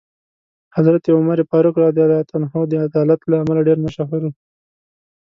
حضرت 0.75 1.03
عمر 1.17 1.37
فاروق 1.49 1.75
رض 1.83 1.93
د 1.95 1.99
عدالت 2.89 3.19
له 3.29 3.35
امله 3.43 3.61
ډېر 3.67 3.77
مشهور 3.85 4.19
دی. 4.25 4.31